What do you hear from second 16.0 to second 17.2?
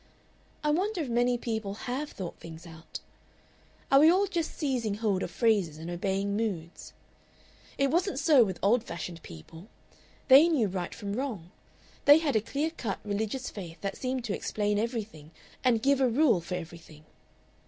a rule for everything.